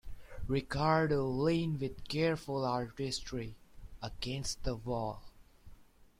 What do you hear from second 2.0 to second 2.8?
careful